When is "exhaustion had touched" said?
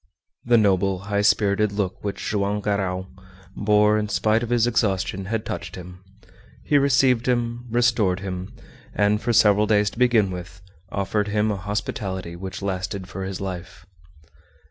4.65-5.75